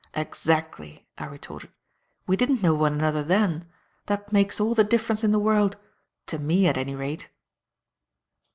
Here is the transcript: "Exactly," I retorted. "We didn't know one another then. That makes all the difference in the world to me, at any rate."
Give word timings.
"Exactly," 0.15 1.05
I 1.19 1.27
retorted. 1.27 1.69
"We 2.25 2.35
didn't 2.35 2.63
know 2.63 2.73
one 2.73 2.93
another 2.93 3.21
then. 3.21 3.67
That 4.07 4.33
makes 4.33 4.59
all 4.59 4.73
the 4.73 4.83
difference 4.83 5.23
in 5.23 5.31
the 5.31 5.37
world 5.37 5.77
to 6.25 6.39
me, 6.39 6.65
at 6.67 6.75
any 6.75 6.95
rate." 6.95 7.29